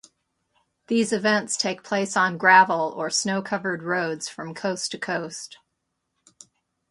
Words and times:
These 0.87 1.13
events 1.13 1.55
take 1.55 1.83
place 1.83 2.17
on 2.17 2.39
gravel 2.39 2.91
or 2.97 3.11
snow-covered 3.11 3.83
roads 3.83 4.27
from 4.27 4.55
coast 4.55 4.89
to 4.93 4.97
coast. 4.97 5.59